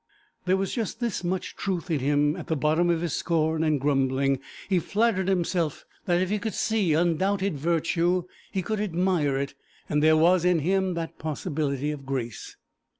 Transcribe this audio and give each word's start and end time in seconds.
There 0.45 0.57
was 0.57 0.73
just 0.73 0.99
this 0.99 1.23
much 1.23 1.55
truth 1.55 1.91
in 1.91 1.99
him 1.99 2.35
at 2.35 2.47
the 2.47 2.55
bottom 2.55 2.89
of 2.89 3.01
his 3.01 3.13
scorn 3.13 3.63
and 3.63 3.79
grumbling 3.79 4.39
he 4.67 4.79
flattered 4.79 5.27
himself 5.27 5.85
that 6.05 6.19
if 6.19 6.31
he 6.31 6.39
could 6.39 6.55
see 6.55 6.95
undoubted 6.95 7.55
virtue 7.55 8.23
he 8.51 8.63
could 8.63 8.79
admire 8.79 9.37
it; 9.37 9.53
and 9.87 10.01
there 10.01 10.17
was 10.17 10.43
in 10.43 10.57
him 10.61 10.95
that 10.95 11.19
possibility 11.19 11.91
of 11.91 12.03
grace. 12.07 12.57